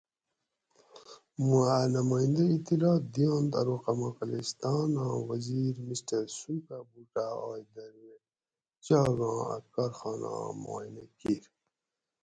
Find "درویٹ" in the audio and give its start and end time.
7.73-8.23